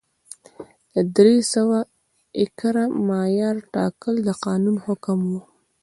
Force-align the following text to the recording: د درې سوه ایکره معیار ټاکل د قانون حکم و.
د 0.93 0.95
درې 1.15 1.37
سوه 1.53 1.79
ایکره 2.39 2.85
معیار 3.07 3.55
ټاکل 3.73 4.15
د 4.27 4.29
قانون 4.45 4.75
حکم 4.85 5.19
و. 5.29 5.33